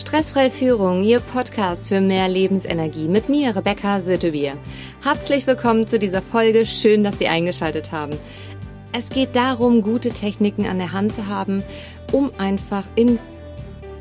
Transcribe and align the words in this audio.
Stressfreie 0.00 0.50
Führung, 0.50 1.02
Ihr 1.02 1.20
Podcast 1.20 1.88
für 1.88 2.00
mehr 2.00 2.26
Lebensenergie 2.26 3.06
mit 3.06 3.28
mir, 3.28 3.54
Rebecca 3.54 4.00
Sötebier. 4.00 4.54
Herzlich 5.02 5.46
willkommen 5.46 5.86
zu 5.86 5.98
dieser 5.98 6.22
Folge. 6.22 6.64
Schön, 6.64 7.04
dass 7.04 7.18
Sie 7.18 7.28
eingeschaltet 7.28 7.92
haben. 7.92 8.16
Es 8.92 9.10
geht 9.10 9.36
darum, 9.36 9.82
gute 9.82 10.10
Techniken 10.10 10.64
an 10.64 10.78
der 10.78 10.92
Hand 10.92 11.12
zu 11.12 11.26
haben, 11.26 11.62
um 12.12 12.30
einfach 12.38 12.84
in 12.94 13.18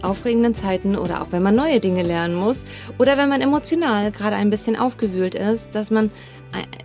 aufregenden 0.01 0.55
Zeiten 0.55 0.95
oder 0.95 1.21
auch 1.21 1.33
wenn 1.33 1.43
man 1.43 1.55
neue 1.55 1.81
Dinge 1.81 2.03
lernen 2.03 2.35
muss 2.35 2.63
oder 2.97 3.17
wenn 3.17 3.27
man 3.27 3.41
emotional 3.41 4.09
gerade 4.11 4.37
ein 4.37 4.49
bisschen 4.49 4.77
aufgewühlt 4.77 5.35
ist, 5.35 5.75
dass 5.75 5.91
man 5.91 6.11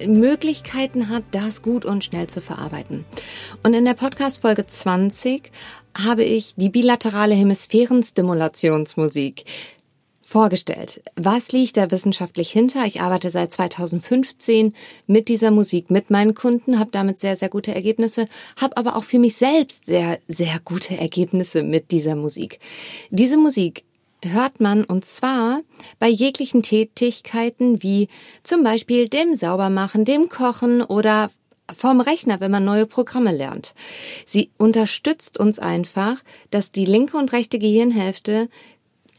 Möglichkeiten 0.07 1.09
hat, 1.09 1.25
das 1.31 1.63
gut 1.63 1.85
und 1.85 2.03
schnell 2.05 2.27
zu 2.29 2.41
verarbeiten. 2.41 3.05
Und 3.63 3.75
in 3.75 3.85
der 3.85 3.95
Podcast 3.95 4.41
Folge 4.43 4.67
20 4.67 5.53
habe 5.97 6.25
ich 6.25 6.57
die 6.57 6.71
bilaterale 6.71 7.35
Hemisphärenstimulationsmusik 7.35 9.45
vorgestellt. 10.23 11.03
Was 11.15 11.53
liegt 11.53 11.77
da 11.77 11.89
wissenschaftlich 11.91 12.51
hinter? 12.51 12.87
Ich 12.87 12.99
arbeite 13.01 13.31
seit 13.31 13.53
2015 13.53 14.75
mit 15.07 15.29
dieser 15.29 15.53
Musik 15.53 15.91
mit 15.91 16.11
meinen 16.11 16.35
Kunden, 16.35 16.81
habe 16.81 16.91
damit 16.91 17.21
sehr, 17.21 17.37
sehr 17.37 17.51
gute 17.51 17.73
Ergebnisse, 17.75 18.27
habe 18.61 18.77
aber 18.77 18.97
auch 18.97 19.05
für 19.05 19.21
mich 19.21 19.37
selbst 19.37 19.87
sehr, 19.87 20.19
sehr 20.27 20.59
gute 20.65 20.97
Ergebnisse 20.97 21.63
mit 21.63 21.93
dieser 21.93 22.17
Musik. 22.17 22.59
Diese 23.11 23.37
Musik 23.37 23.85
hört 24.25 24.61
man 24.61 24.85
und 24.85 25.05
zwar 25.05 25.61
bei 25.99 26.09
jeglichen 26.09 26.63
Tätigkeiten 26.63 27.83
wie 27.83 28.09
zum 28.43 28.63
Beispiel 28.63 29.09
dem 29.09 29.35
Saubermachen, 29.35 30.05
dem 30.05 30.29
Kochen 30.29 30.83
oder 30.83 31.31
vom 31.75 32.01
Rechner, 32.01 32.41
wenn 32.41 32.51
man 32.51 32.65
neue 32.65 32.87
Programme 32.87 33.33
lernt. 33.33 33.75
Sie 34.27 34.51
unterstützt 34.59 35.39
uns 35.39 35.59
einfach, 35.59 36.23
dass 36.51 36.73
die 36.73 36.85
linke 36.85 37.17
und 37.17 37.33
rechte 37.33 37.59
Gehirnhälfte 37.59 38.49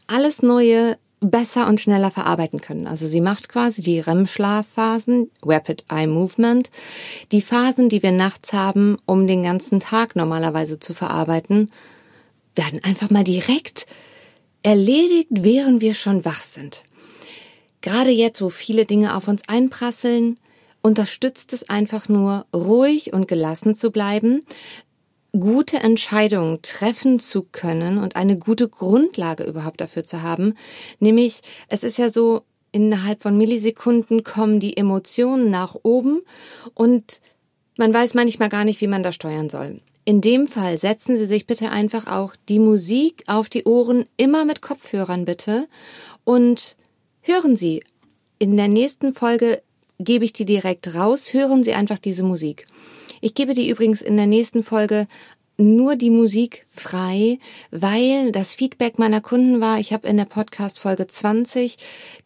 alles 0.06 0.42
Neue 0.42 0.96
besser 1.20 1.66
und 1.66 1.80
schneller 1.80 2.10
verarbeiten 2.10 2.60
können. 2.60 2.86
Also 2.86 3.06
sie 3.06 3.20
macht 3.20 3.48
quasi 3.48 3.82
die 3.82 4.00
REM-Schlafphasen, 4.00 5.30
Rapid 5.42 5.86
Eye 5.90 6.06
Movement, 6.06 6.70
die 7.32 7.40
Phasen, 7.40 7.88
die 7.88 8.02
wir 8.02 8.12
nachts 8.12 8.52
haben, 8.52 8.98
um 9.06 9.26
den 9.26 9.42
ganzen 9.42 9.80
Tag 9.80 10.14
normalerweise 10.14 10.78
zu 10.78 10.94
verarbeiten, 10.94 11.70
werden 12.54 12.84
einfach 12.84 13.10
mal 13.10 13.24
direkt 13.24 13.86
erledigt, 14.66 15.28
während 15.30 15.80
wir 15.80 15.94
schon 15.94 16.24
wach 16.24 16.42
sind. 16.42 16.82
Gerade 17.82 18.10
jetzt, 18.10 18.42
wo 18.42 18.48
viele 18.48 18.84
Dinge 18.84 19.16
auf 19.16 19.28
uns 19.28 19.42
einprasseln, 19.46 20.40
unterstützt 20.82 21.52
es 21.52 21.70
einfach 21.70 22.08
nur, 22.08 22.46
ruhig 22.52 23.12
und 23.12 23.28
gelassen 23.28 23.76
zu 23.76 23.92
bleiben, 23.92 24.44
gute 25.30 25.76
Entscheidungen 25.76 26.62
treffen 26.62 27.20
zu 27.20 27.44
können 27.44 27.98
und 27.98 28.16
eine 28.16 28.38
gute 28.38 28.68
Grundlage 28.68 29.44
überhaupt 29.44 29.80
dafür 29.80 30.02
zu 30.02 30.22
haben. 30.22 30.54
Nämlich, 30.98 31.42
es 31.68 31.84
ist 31.84 31.96
ja 31.96 32.10
so, 32.10 32.42
innerhalb 32.72 33.22
von 33.22 33.38
Millisekunden 33.38 34.24
kommen 34.24 34.58
die 34.58 34.76
Emotionen 34.76 35.48
nach 35.48 35.76
oben 35.84 36.22
und 36.74 37.20
man 37.78 37.94
weiß 37.94 38.14
manchmal 38.14 38.48
gar 38.48 38.64
nicht, 38.64 38.80
wie 38.80 38.88
man 38.88 39.04
da 39.04 39.12
steuern 39.12 39.48
soll. 39.48 39.80
In 40.08 40.20
dem 40.20 40.46
Fall 40.46 40.78
setzen 40.78 41.18
Sie 41.18 41.26
sich 41.26 41.48
bitte 41.48 41.72
einfach 41.72 42.06
auch 42.06 42.36
die 42.48 42.60
Musik 42.60 43.24
auf 43.26 43.48
die 43.48 43.64
Ohren, 43.64 44.06
immer 44.16 44.44
mit 44.44 44.62
Kopfhörern 44.62 45.24
bitte 45.24 45.66
und 46.22 46.76
hören 47.22 47.56
Sie. 47.56 47.82
In 48.38 48.56
der 48.56 48.68
nächsten 48.68 49.14
Folge 49.14 49.62
gebe 49.98 50.24
ich 50.24 50.32
die 50.32 50.44
direkt 50.44 50.94
raus. 50.94 51.32
Hören 51.32 51.64
Sie 51.64 51.72
einfach 51.72 51.98
diese 51.98 52.22
Musik. 52.22 52.68
Ich 53.20 53.34
gebe 53.34 53.52
die 53.52 53.68
übrigens 53.68 54.00
in 54.00 54.16
der 54.16 54.28
nächsten 54.28 54.62
Folge 54.62 55.08
nur 55.58 55.96
die 55.96 56.10
Musik 56.10 56.66
frei, 56.68 57.38
weil 57.70 58.30
das 58.32 58.54
Feedback 58.54 58.98
meiner 58.98 59.20
Kunden 59.20 59.60
war, 59.60 59.78
ich 59.78 59.92
habe 59.92 60.06
in 60.06 60.16
der 60.16 60.26
Podcast 60.26 60.78
Folge 60.78 61.06
20 61.06 61.76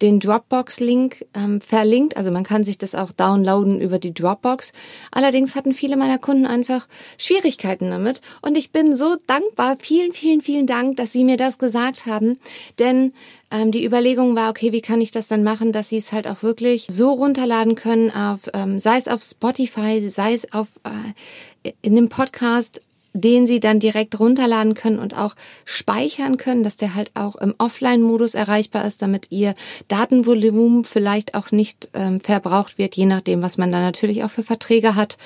den 0.02 0.18
Dropbox-Link 0.18 1.26
ähm, 1.34 1.60
verlinkt, 1.60 2.16
also 2.16 2.30
man 2.32 2.42
kann 2.42 2.64
sich 2.64 2.78
das 2.78 2.94
auch 2.94 3.12
downloaden 3.12 3.80
über 3.80 3.98
die 3.98 4.12
Dropbox. 4.12 4.72
Allerdings 5.12 5.54
hatten 5.54 5.74
viele 5.74 5.96
meiner 5.96 6.18
Kunden 6.18 6.46
einfach 6.46 6.88
Schwierigkeiten 7.18 7.90
damit. 7.90 8.20
Und 8.42 8.58
ich 8.58 8.72
bin 8.72 8.96
so 8.96 9.16
dankbar, 9.26 9.76
vielen, 9.78 10.12
vielen, 10.12 10.40
vielen 10.40 10.66
Dank, 10.66 10.96
dass 10.96 11.12
sie 11.12 11.24
mir 11.24 11.36
das 11.36 11.58
gesagt 11.58 12.06
haben, 12.06 12.38
denn 12.78 13.12
ähm, 13.52 13.70
die 13.70 13.84
Überlegung 13.84 14.34
war, 14.34 14.50
okay, 14.50 14.72
wie 14.72 14.80
kann 14.80 15.00
ich 15.00 15.12
das 15.12 15.28
dann 15.28 15.44
machen, 15.44 15.72
dass 15.72 15.88
sie 15.88 15.98
es 15.98 16.12
halt 16.12 16.26
auch 16.26 16.42
wirklich 16.42 16.86
so 16.88 17.12
runterladen 17.12 17.76
können, 17.76 18.10
auf, 18.10 18.40
ähm, 18.54 18.78
sei 18.78 18.96
es 18.96 19.08
auf 19.08 19.22
Spotify, 19.22 20.08
sei 20.10 20.34
es 20.34 20.52
auf 20.52 20.68
äh, 20.84 21.72
in 21.82 21.94
dem 21.94 22.08
Podcast 22.08 22.80
den 23.12 23.46
sie 23.46 23.60
dann 23.60 23.80
direkt 23.80 24.18
runterladen 24.18 24.74
können 24.74 24.98
und 24.98 25.16
auch 25.16 25.34
speichern 25.64 26.36
können, 26.36 26.62
dass 26.62 26.76
der 26.76 26.94
halt 26.94 27.10
auch 27.14 27.36
im 27.36 27.54
Offline-Modus 27.58 28.34
erreichbar 28.34 28.84
ist, 28.84 29.02
damit 29.02 29.26
ihr 29.30 29.54
Datenvolumen 29.88 30.84
vielleicht 30.84 31.34
auch 31.34 31.50
nicht 31.50 31.88
ähm, 31.94 32.20
verbraucht 32.20 32.78
wird, 32.78 32.96
je 32.96 33.06
nachdem, 33.06 33.42
was 33.42 33.58
man 33.58 33.72
da 33.72 33.80
natürlich 33.80 34.24
auch 34.24 34.30
für 34.30 34.44
Verträge 34.44 34.94
hat, 34.94 35.16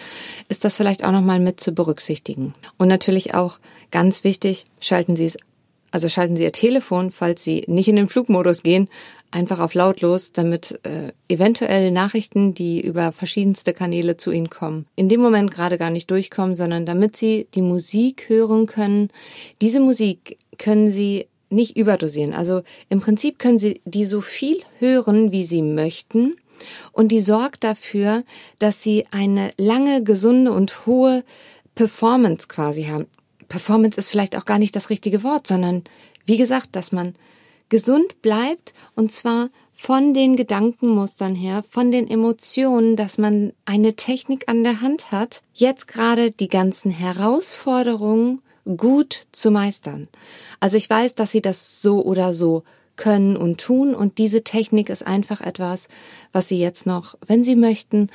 ist 0.48 0.64
das 0.64 0.76
vielleicht 0.76 1.04
auch 1.04 1.12
nochmal 1.12 1.40
mit 1.40 1.60
zu 1.60 1.72
berücksichtigen. 1.72 2.54
Und 2.78 2.88
natürlich 2.88 3.34
auch 3.34 3.58
ganz 3.90 4.24
wichtig, 4.24 4.64
schalten 4.80 5.16
Sie 5.16 5.26
es 5.26 5.36
also 5.90 6.08
schalten 6.08 6.36
Sie 6.36 6.42
Ihr 6.42 6.50
Telefon, 6.50 7.12
falls 7.12 7.44
Sie 7.44 7.62
nicht 7.68 7.86
in 7.86 7.94
den 7.94 8.08
Flugmodus 8.08 8.64
gehen, 8.64 8.88
einfach 9.34 9.58
auf 9.58 9.74
lautlos, 9.74 10.32
damit 10.32 10.78
äh, 10.84 11.12
eventuell 11.28 11.90
Nachrichten, 11.90 12.54
die 12.54 12.80
über 12.80 13.12
verschiedenste 13.12 13.74
Kanäle 13.74 14.16
zu 14.16 14.30
Ihnen 14.30 14.48
kommen, 14.48 14.86
in 14.96 15.08
dem 15.08 15.20
Moment 15.20 15.50
gerade 15.50 15.76
gar 15.76 15.90
nicht 15.90 16.10
durchkommen, 16.10 16.54
sondern 16.54 16.86
damit 16.86 17.16
Sie 17.16 17.48
die 17.54 17.62
Musik 17.62 18.28
hören 18.28 18.66
können. 18.66 19.08
Diese 19.60 19.80
Musik 19.80 20.38
können 20.56 20.90
Sie 20.90 21.26
nicht 21.50 21.76
überdosieren. 21.76 22.32
Also 22.32 22.62
im 22.88 23.00
Prinzip 23.00 23.38
können 23.38 23.58
Sie 23.58 23.80
die 23.84 24.04
so 24.04 24.20
viel 24.20 24.62
hören, 24.78 25.32
wie 25.32 25.44
Sie 25.44 25.62
möchten. 25.62 26.36
Und 26.92 27.08
die 27.08 27.20
sorgt 27.20 27.64
dafür, 27.64 28.22
dass 28.60 28.82
Sie 28.82 29.06
eine 29.10 29.50
lange, 29.58 30.04
gesunde 30.04 30.52
und 30.52 30.86
hohe 30.86 31.24
Performance 31.74 32.46
quasi 32.46 32.84
haben. 32.84 33.06
Performance 33.48 33.98
ist 33.98 34.10
vielleicht 34.10 34.36
auch 34.36 34.44
gar 34.44 34.58
nicht 34.58 34.76
das 34.76 34.90
richtige 34.90 35.24
Wort, 35.24 35.48
sondern 35.48 35.82
wie 36.24 36.36
gesagt, 36.36 36.70
dass 36.72 36.92
man 36.92 37.14
gesund 37.74 38.22
bleibt 38.22 38.72
und 38.94 39.10
zwar 39.10 39.50
von 39.72 40.14
den 40.14 40.36
Gedankenmustern 40.36 41.34
her, 41.34 41.64
von 41.68 41.90
den 41.90 42.06
Emotionen, 42.06 42.94
dass 42.94 43.18
man 43.18 43.52
eine 43.64 43.96
Technik 43.96 44.44
an 44.48 44.62
der 44.62 44.80
Hand 44.80 45.10
hat, 45.10 45.42
jetzt 45.54 45.88
gerade 45.88 46.30
die 46.30 46.46
ganzen 46.46 46.92
Herausforderungen 46.92 48.42
gut 48.76 49.26
zu 49.32 49.50
meistern. 49.50 50.06
Also 50.60 50.76
ich 50.76 50.88
weiß, 50.88 51.16
dass 51.16 51.32
sie 51.32 51.42
das 51.42 51.82
so 51.82 52.00
oder 52.04 52.32
so 52.32 52.62
können 52.94 53.36
und 53.36 53.60
tun 53.60 53.96
und 53.96 54.18
diese 54.18 54.44
Technik 54.44 54.88
ist 54.88 55.04
einfach 55.04 55.40
etwas, 55.40 55.88
was 56.30 56.46
sie 56.46 56.60
jetzt 56.60 56.86
noch, 56.86 57.16
wenn 57.26 57.42
sie 57.42 57.56
möchten, 57.56 58.08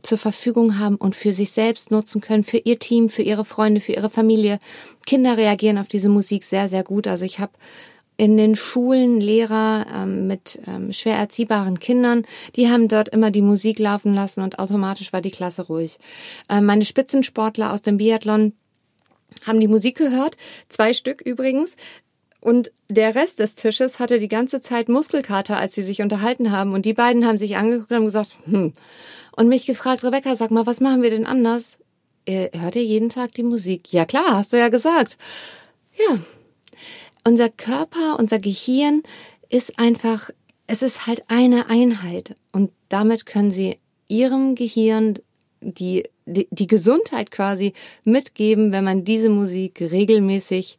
zur 0.00 0.16
Verfügung 0.16 0.78
haben 0.78 0.96
und 0.96 1.14
für 1.14 1.34
sich 1.34 1.50
selbst 1.50 1.90
nutzen 1.90 2.22
können, 2.22 2.42
für 2.42 2.56
ihr 2.56 2.78
Team, 2.78 3.10
für 3.10 3.22
ihre 3.22 3.44
Freunde, 3.44 3.82
für 3.82 3.92
ihre 3.92 4.08
Familie. 4.08 4.58
Kinder 5.04 5.36
reagieren 5.36 5.76
auf 5.76 5.88
diese 5.88 6.08
Musik 6.08 6.44
sehr, 6.44 6.70
sehr 6.70 6.84
gut. 6.84 7.06
Also 7.06 7.26
ich 7.26 7.38
habe 7.38 7.52
in 8.16 8.36
den 8.36 8.54
Schulen 8.54 9.20
Lehrer 9.20 9.86
ähm, 9.92 10.26
mit 10.26 10.60
ähm, 10.66 10.92
schwer 10.92 11.16
erziehbaren 11.16 11.80
Kindern, 11.80 12.24
die 12.54 12.70
haben 12.70 12.88
dort 12.88 13.08
immer 13.08 13.30
die 13.30 13.42
Musik 13.42 13.78
laufen 13.78 14.14
lassen 14.14 14.40
und 14.40 14.58
automatisch 14.58 15.12
war 15.12 15.20
die 15.20 15.30
Klasse 15.30 15.66
ruhig. 15.66 15.98
Ähm, 16.48 16.66
meine 16.66 16.84
Spitzensportler 16.84 17.72
aus 17.72 17.82
dem 17.82 17.96
Biathlon 17.96 18.52
haben 19.46 19.60
die 19.60 19.68
Musik 19.68 19.96
gehört, 19.96 20.36
zwei 20.68 20.92
Stück 20.92 21.20
übrigens. 21.20 21.76
Und 22.40 22.72
der 22.90 23.14
Rest 23.14 23.38
des 23.38 23.54
Tisches 23.54 23.98
hatte 23.98 24.20
die 24.20 24.28
ganze 24.28 24.60
Zeit 24.60 24.90
Muskelkater, 24.90 25.56
als 25.56 25.74
sie 25.74 25.82
sich 25.82 26.02
unterhalten 26.02 26.52
haben. 26.52 26.74
Und 26.74 26.84
die 26.84 26.92
beiden 26.92 27.26
haben 27.26 27.38
sich 27.38 27.56
angeguckt 27.56 27.90
und 27.90 27.96
haben 27.96 28.04
gesagt, 28.04 28.36
hm, 28.44 28.74
und 29.34 29.48
mich 29.48 29.64
gefragt, 29.64 30.04
Rebecca, 30.04 30.36
sag 30.36 30.50
mal, 30.50 30.66
was 30.66 30.80
machen 30.80 31.02
wir 31.02 31.10
denn 31.10 31.26
anders? 31.26 31.78
Äh, 32.26 32.50
hört 32.58 32.76
ihr 32.76 32.84
jeden 32.84 33.08
Tag 33.08 33.32
die 33.32 33.42
Musik? 33.42 33.92
Ja 33.92 34.04
klar, 34.04 34.36
hast 34.36 34.52
du 34.52 34.58
ja 34.58 34.68
gesagt. 34.68 35.16
Ja. 35.96 36.18
Unser 37.26 37.48
Körper, 37.48 38.18
unser 38.18 38.38
Gehirn 38.38 39.02
ist 39.48 39.78
einfach, 39.78 40.30
es 40.66 40.82
ist 40.82 41.06
halt 41.06 41.24
eine 41.28 41.68
Einheit. 41.70 42.34
Und 42.52 42.70
damit 42.88 43.26
können 43.26 43.50
sie 43.50 43.78
ihrem 44.08 44.54
Gehirn 44.54 45.18
die, 45.60 46.04
die, 46.26 46.48
die 46.50 46.66
Gesundheit 46.66 47.30
quasi 47.30 47.72
mitgeben, 48.04 48.72
wenn 48.72 48.84
man 48.84 49.04
diese 49.04 49.30
Musik 49.30 49.80
regelmäßig 49.80 50.78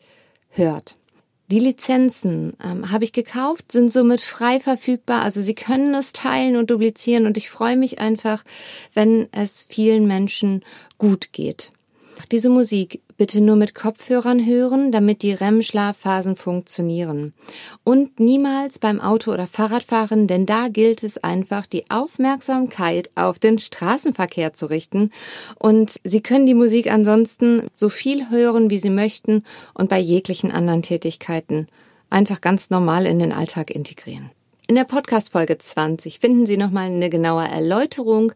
hört. 0.50 0.96
Die 1.52 1.60
Lizenzen 1.60 2.54
ähm, 2.64 2.92
habe 2.92 3.04
ich 3.04 3.14
gekauft, 3.14 3.72
sind 3.72 3.92
somit 3.92 4.22
frei 4.22 4.60
verfügbar. 4.60 5.22
Also 5.22 5.42
Sie 5.42 5.54
können 5.54 5.94
es 5.94 6.12
teilen 6.12 6.56
und 6.56 6.72
duplizieren 6.72 7.28
und 7.28 7.38
ich 7.38 7.52
freue 7.52 7.78
mich 7.78 8.00
einfach, 8.00 8.44
wenn 8.94 9.28
es 9.32 9.66
vielen 9.70 10.08
Menschen 10.08 10.64
gut 10.98 11.34
geht. 11.34 11.70
Diese 12.32 12.50
Musik 12.50 13.02
bitte 13.18 13.42
nur 13.42 13.56
mit 13.56 13.76
Kopfhörern 13.76 14.46
hören, 14.46 14.92
damit 14.92 15.22
die 15.22 15.34
REM-Schlafphasen 15.34 16.36
funktionieren. 16.36 17.34
Und 17.84 18.20
niemals 18.20 18.80
beim 18.80 19.00
Auto- 19.00 19.32
oder 19.32 19.48
Fahrradfahren, 19.48 20.28
denn 20.28 20.46
da 20.46 20.68
gilt 20.68 21.04
es 21.04 21.18
einfach, 21.18 21.66
die 21.66 21.90
Aufmerksamkeit 21.90 23.10
auf 23.16 23.40
den 23.40 23.60
Straßenverkehr 23.60 24.54
zu 24.54 24.66
richten. 24.68 25.12
Und 25.60 26.00
Sie 26.04 26.22
können 26.22 26.46
die 26.46 26.54
Musik 26.54 26.92
ansonsten 26.92 27.64
so 27.74 27.90
viel 27.90 28.30
hören, 28.30 28.70
wie 28.70 28.80
Sie 28.80 28.90
möchten 28.90 29.44
und 29.74 29.90
bei 29.90 30.00
jeglichen 30.00 30.52
anderen 30.52 30.82
Tätigkeiten 30.82 31.68
einfach 32.10 32.42
ganz 32.42 32.70
normal 32.70 33.06
in 33.06 33.20
den 33.20 33.32
Alltag 33.32 33.72
integrieren. 33.72 34.32
In 34.68 34.74
der 34.74 34.84
Podcast-Folge 34.86 35.60
20 35.60 36.18
finden 36.18 36.48
Sie 36.48 36.58
nochmal 36.58 36.88
eine 36.88 37.12
genaue 37.12 37.48
Erläuterung. 37.48 38.32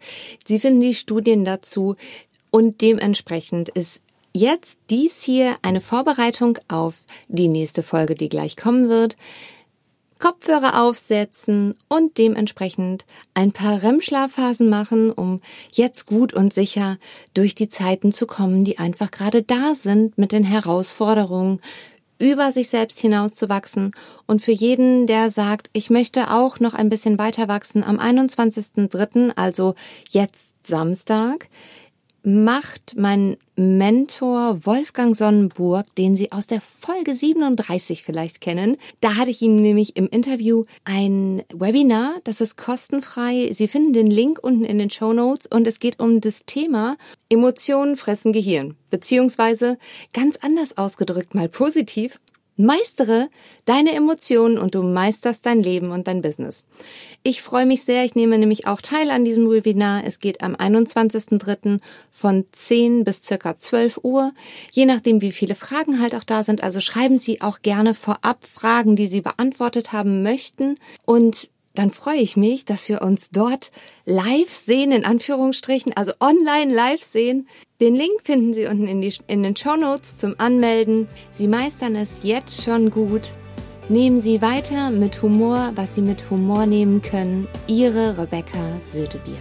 Sie 0.45 0.59
finden 0.59 0.81
die 0.81 0.93
Studien 0.93 1.43
dazu 1.43 1.95
und 2.51 2.81
dementsprechend 2.81 3.69
ist 3.69 4.01
jetzt 4.33 4.77
dies 4.89 5.21
hier 5.21 5.55
eine 5.61 5.81
Vorbereitung 5.81 6.57
auf 6.67 7.03
die 7.27 7.47
nächste 7.47 7.83
Folge, 7.83 8.15
die 8.15 8.29
gleich 8.29 8.55
kommen 8.55 8.89
wird. 8.89 9.15
Kopfhörer 10.19 10.83
aufsetzen 10.83 11.75
und 11.87 12.17
dementsprechend 12.17 13.05
ein 13.33 13.53
paar 13.53 13.81
REM-Schlafphasen 13.81 14.67
machen, 14.69 15.11
um 15.11 15.39
jetzt 15.71 16.05
gut 16.05 16.33
und 16.33 16.53
sicher 16.53 16.97
durch 17.33 17.55
die 17.55 17.69
Zeiten 17.69 18.11
zu 18.11 18.27
kommen, 18.27 18.65
die 18.65 18.79
einfach 18.79 19.11
gerade 19.11 19.43
da 19.43 19.75
sind 19.81 20.17
mit 20.17 20.33
den 20.33 20.43
Herausforderungen, 20.43 21.61
über 22.19 22.51
sich 22.51 22.67
selbst 22.67 22.99
hinauszuwachsen 22.99 23.95
und 24.27 24.41
für 24.41 24.51
jeden, 24.51 25.07
der 25.07 25.31
sagt, 25.31 25.69
ich 25.71 25.89
möchte 25.89 26.31
auch 26.31 26.59
noch 26.59 26.73
ein 26.73 26.89
bisschen 26.89 27.17
weiter 27.17 27.47
wachsen, 27.47 27.81
am 27.81 27.97
21.03., 27.97 29.31
also 29.37 29.75
jetzt 30.09 30.51
Samstag, 30.67 31.47
macht 32.29 32.95
mein 32.95 33.37
Mentor 33.55 34.65
Wolfgang 34.65 35.15
Sonnenburg, 35.15 35.93
den 35.95 36.15
Sie 36.15 36.31
aus 36.31 36.47
der 36.47 36.61
Folge 36.61 37.15
37 37.15 38.03
vielleicht 38.03 38.39
kennen. 38.39 38.77
Da 39.01 39.15
hatte 39.15 39.31
ich 39.31 39.41
Ihnen 39.41 39.61
nämlich 39.61 39.97
im 39.97 40.07
Interview 40.07 40.65
ein 40.85 41.43
Webinar, 41.51 42.15
das 42.23 42.39
ist 42.39 42.55
kostenfrei. 42.55 43.49
Sie 43.51 43.67
finden 43.67 43.93
den 43.93 44.07
Link 44.07 44.39
unten 44.41 44.63
in 44.63 44.77
den 44.77 44.89
Show 44.89 45.11
Notes 45.11 45.47
und 45.47 45.67
es 45.67 45.79
geht 45.79 45.99
um 45.99 46.21
das 46.21 46.45
Thema 46.45 46.97
Emotionen 47.29 47.97
fressen 47.97 48.31
Gehirn, 48.31 48.75
beziehungsweise 48.91 49.77
ganz 50.13 50.37
anders 50.37 50.77
ausgedrückt, 50.77 51.33
mal 51.35 51.49
positiv, 51.49 52.19
Meistere 52.59 53.29
deine 53.63 53.93
Emotionen 53.93 54.57
und 54.57 54.75
du 54.75 54.83
meisterst 54.83 55.45
dein 55.45 55.63
Leben 55.63 55.91
und 55.91 56.07
dein 56.07 56.21
Business. 56.21 56.65
Ich 57.23 57.41
freue 57.41 57.65
mich 57.65 57.83
sehr. 57.83 58.03
Ich 58.03 58.15
nehme 58.15 58.37
nämlich 58.37 58.67
auch 58.67 58.81
teil 58.81 59.11
an 59.11 59.23
diesem 59.23 59.49
Webinar. 59.49 60.03
Es 60.05 60.19
geht 60.19 60.41
am 60.41 60.55
21.03. 60.55 61.79
von 62.11 62.45
10 62.51 63.05
bis 63.05 63.23
circa 63.23 63.57
12 63.57 64.01
Uhr. 64.03 64.33
Je 64.73 64.85
nachdem, 64.85 65.21
wie 65.21 65.31
viele 65.31 65.55
Fragen 65.55 66.01
halt 66.01 66.13
auch 66.15 66.25
da 66.25 66.43
sind. 66.43 66.61
Also 66.61 66.81
schreiben 66.81 67.17
Sie 67.17 67.41
auch 67.41 67.61
gerne 67.61 67.95
vorab 67.95 68.43
Fragen, 68.45 68.97
die 68.97 69.07
Sie 69.07 69.21
beantwortet 69.21 69.93
haben 69.93 70.21
möchten. 70.21 70.75
Und 71.05 71.47
dann 71.75 71.91
freue 71.91 72.17
ich 72.17 72.35
mich, 72.35 72.65
dass 72.65 72.89
wir 72.89 73.01
uns 73.01 73.29
dort 73.29 73.71
live 74.03 74.51
sehen, 74.51 74.91
in 74.91 75.05
Anführungsstrichen, 75.05 75.95
also 75.95 76.11
online 76.19 76.73
live 76.73 77.01
sehen. 77.01 77.47
Den 77.81 77.95
Link 77.95 78.23
finden 78.25 78.53
Sie 78.53 78.65
unten 78.65 78.87
in, 78.87 78.99
die, 78.99 79.13
in 79.27 79.41
den 79.41 79.55
Show 79.55 79.77
Notes 79.77 80.17
zum 80.17 80.35
Anmelden. 80.37 81.07
Sie 81.31 81.47
meistern 81.47 81.95
es 81.95 82.23
jetzt 82.23 82.61
schon 82.61 82.89
gut. 82.89 83.29
Nehmen 83.87 84.19
Sie 84.19 84.41
weiter 84.41 84.91
mit 84.91 85.21
Humor, 85.21 85.71
was 85.75 85.95
Sie 85.95 86.01
mit 86.01 86.29
Humor 86.29 86.65
nehmen 86.65 87.01
können. 87.01 87.47
Ihre 87.67 88.17
Rebecca 88.17 88.77
Sötebier. 88.81 89.39